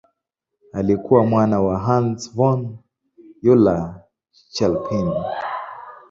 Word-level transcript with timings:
Alikuwa 0.73 1.25
mwana 1.25 1.61
wa 1.61 1.79
Hans 1.79 2.33
von 2.35 2.77
Euler-Chelpin. 3.43 5.13